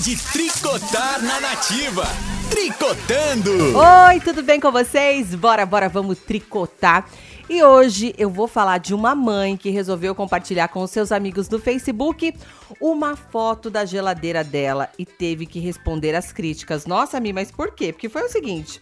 de 0.00 0.16
tricotar 0.30 1.20
na 1.22 1.40
nativa. 1.40 2.04
Tricotando! 2.48 3.76
Oi, 3.76 4.20
tudo 4.20 4.44
bem 4.44 4.60
com 4.60 4.70
vocês? 4.70 5.34
Bora, 5.34 5.66
bora, 5.66 5.88
vamos 5.88 6.18
tricotar. 6.18 7.08
E 7.50 7.62
hoje 7.64 8.14
eu 8.16 8.30
vou 8.30 8.46
falar 8.46 8.78
de 8.78 8.94
uma 8.94 9.14
mãe 9.16 9.56
que 9.56 9.70
resolveu 9.70 10.14
compartilhar 10.14 10.68
com 10.68 10.86
seus 10.86 11.10
amigos 11.10 11.48
do 11.48 11.58
Facebook 11.58 12.32
uma 12.80 13.16
foto 13.16 13.68
da 13.68 13.84
geladeira 13.84 14.44
dela 14.44 14.88
e 14.96 15.04
teve 15.04 15.46
que 15.46 15.58
responder 15.58 16.14
às 16.14 16.30
críticas. 16.30 16.86
Nossa, 16.86 17.18
Mi, 17.18 17.32
mas 17.32 17.50
por 17.50 17.72
quê? 17.74 17.92
Porque 17.92 18.08
foi 18.08 18.22
o 18.22 18.28
seguinte. 18.28 18.78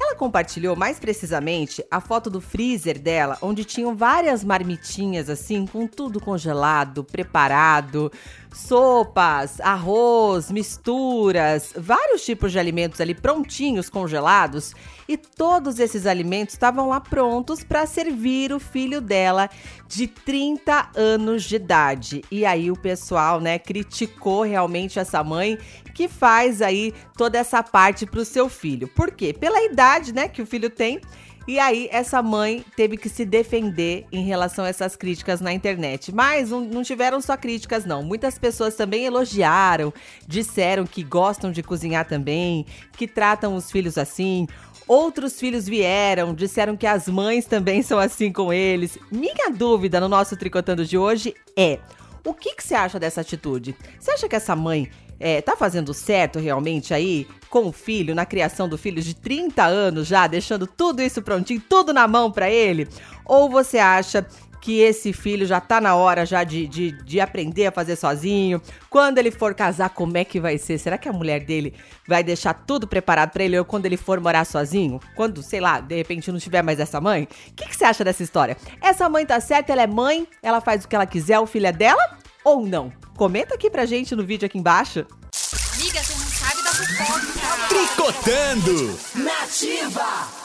Ela 0.00 0.14
compartilhou 0.14 0.74
mais 0.74 0.98
precisamente 0.98 1.84
a 1.90 2.00
foto 2.00 2.30
do 2.30 2.40
freezer 2.40 2.98
dela, 2.98 3.38
onde 3.42 3.64
tinham 3.64 3.94
várias 3.94 4.42
marmitinhas 4.42 5.28
assim, 5.28 5.66
com 5.66 5.86
tudo 5.86 6.20
congelado, 6.20 7.04
preparado, 7.04 8.10
sopas, 8.52 9.60
arroz, 9.60 10.50
misturas, 10.50 11.72
vários 11.76 12.24
tipos 12.24 12.52
de 12.52 12.58
alimentos 12.58 13.00
ali 13.00 13.14
prontinhos, 13.14 13.88
congelados, 13.88 14.74
e 15.08 15.16
todos 15.16 15.78
esses 15.78 16.06
alimentos 16.06 16.54
estavam 16.54 16.88
lá 16.88 17.00
prontos 17.00 17.64
para 17.64 17.86
servir 17.86 18.52
o 18.52 18.60
filho 18.60 19.00
dela 19.00 19.50
de 19.86 20.06
30 20.06 20.90
anos 20.94 21.44
de 21.44 21.56
idade. 21.56 22.22
E 22.30 22.46
aí 22.46 22.70
o 22.70 22.76
pessoal, 22.76 23.40
né, 23.40 23.58
criticou 23.58 24.42
realmente 24.42 24.98
essa 24.98 25.22
mãe 25.22 25.58
que 25.94 26.08
faz 26.08 26.62
aí 26.62 26.94
toda 27.16 27.38
essa 27.38 27.62
parte 27.62 28.06
para 28.06 28.20
o 28.20 28.24
seu 28.24 28.48
filho. 28.48 28.88
Por 28.88 29.10
quê? 29.10 29.32
Pela 29.32 29.62
idade, 29.64 30.12
né, 30.12 30.28
que 30.28 30.40
o 30.40 30.46
filho 30.46 30.70
tem. 30.70 31.00
E 31.46 31.58
aí, 31.58 31.88
essa 31.90 32.22
mãe 32.22 32.64
teve 32.76 32.96
que 32.96 33.08
se 33.08 33.24
defender 33.24 34.06
em 34.12 34.24
relação 34.24 34.64
a 34.64 34.68
essas 34.68 34.94
críticas 34.94 35.40
na 35.40 35.52
internet. 35.52 36.12
Mas 36.12 36.50
não, 36.50 36.82
tiveram 36.82 37.20
só 37.20 37.36
críticas, 37.36 37.84
não. 37.84 38.02
Muitas 38.02 38.38
pessoas 38.38 38.74
também 38.74 39.04
elogiaram, 39.04 39.92
disseram 40.26 40.86
que 40.86 41.02
gostam 41.02 41.50
de 41.50 41.62
cozinhar 41.62 42.06
também, 42.06 42.64
que 42.96 43.08
tratam 43.08 43.56
os 43.56 43.70
filhos 43.70 43.98
assim. 43.98 44.46
Outros 44.86 45.38
filhos 45.38 45.66
vieram, 45.66 46.34
disseram 46.34 46.76
que 46.76 46.86
as 46.86 47.08
mães 47.08 47.44
também 47.44 47.82
são 47.82 47.98
assim 47.98 48.32
com 48.32 48.52
eles. 48.52 48.98
Minha 49.10 49.50
dúvida 49.50 50.00
no 50.00 50.08
nosso 50.08 50.36
Tricotando 50.36 50.84
de 50.84 50.96
hoje 50.96 51.34
é: 51.56 51.78
o 52.24 52.32
que, 52.32 52.54
que 52.54 52.62
você 52.62 52.74
acha 52.74 53.00
dessa 53.00 53.20
atitude? 53.20 53.76
Você 53.98 54.12
acha 54.12 54.28
que 54.28 54.36
essa 54.36 54.54
mãe 54.54 54.88
é, 55.22 55.40
tá 55.40 55.54
fazendo 55.56 55.94
certo 55.94 56.40
realmente 56.40 56.92
aí 56.92 57.28
com 57.48 57.68
o 57.68 57.72
filho, 57.72 58.14
na 58.14 58.26
criação 58.26 58.68
do 58.68 58.76
filho 58.76 59.00
de 59.00 59.14
30 59.14 59.64
anos 59.64 60.08
já, 60.08 60.26
deixando 60.26 60.66
tudo 60.66 61.00
isso 61.00 61.22
prontinho, 61.22 61.62
tudo 61.68 61.92
na 61.92 62.08
mão 62.08 62.32
para 62.32 62.50
ele? 62.50 62.88
Ou 63.24 63.48
você 63.48 63.78
acha 63.78 64.26
que 64.60 64.80
esse 64.80 65.12
filho 65.12 65.44
já 65.46 65.60
tá 65.60 65.80
na 65.80 65.94
hora 65.94 66.24
já 66.24 66.44
de, 66.44 66.66
de, 66.68 66.92
de, 66.92 67.20
aprender 67.20 67.66
a 67.66 67.72
fazer 67.72 67.96
sozinho. 67.96 68.62
Quando 68.88 69.18
ele 69.18 69.32
for 69.32 69.54
casar, 69.54 69.90
como 69.90 70.16
é 70.16 70.24
que 70.24 70.38
vai 70.40 70.56
ser? 70.56 70.78
Será 70.78 70.96
que 70.96 71.08
a 71.08 71.12
mulher 71.12 71.44
dele 71.44 71.74
vai 72.06 72.22
deixar 72.22 72.54
tudo 72.54 72.86
preparado 72.86 73.32
para 73.32 73.42
ele 73.42 73.58
ou 73.58 73.64
quando 73.64 73.86
ele 73.86 73.96
for 73.96 74.20
morar 74.20 74.44
sozinho? 74.44 75.00
Quando, 75.16 75.42
sei 75.42 75.60
lá, 75.60 75.80
de 75.80 75.96
repente 75.96 76.30
não 76.30 76.38
tiver 76.38 76.62
mais 76.62 76.78
essa 76.78 77.00
mãe? 77.00 77.24
O 77.24 77.54
que, 77.54 77.68
que 77.68 77.76
você 77.76 77.84
acha 77.84 78.04
dessa 78.04 78.22
história? 78.22 78.56
Essa 78.80 79.08
mãe 79.08 79.26
tá 79.26 79.40
certa, 79.40 79.72
ela 79.72 79.82
é 79.82 79.86
mãe, 79.86 80.28
ela 80.40 80.60
faz 80.60 80.84
o 80.84 80.88
que 80.88 80.94
ela 80.94 81.06
quiser, 81.06 81.40
o 81.40 81.46
filho 81.46 81.66
é 81.66 81.72
dela 81.72 82.18
ou 82.44 82.64
não? 82.64 83.01
Comenta 83.22 83.54
aqui 83.54 83.70
pra 83.70 83.86
gente 83.86 84.16
no 84.16 84.24
vídeo 84.24 84.46
aqui 84.46 84.58
embaixo. 84.58 85.06
Amiga, 85.74 86.02
você 86.02 86.12
não 86.12 86.26
sabe 86.26 86.60
da 86.64 86.72
fofoca. 86.72 87.68
Tricotando! 87.68 88.98
Nativa! 89.14 90.41